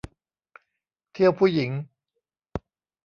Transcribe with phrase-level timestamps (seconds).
[1.11, 1.71] เที่ยวผู้หญิง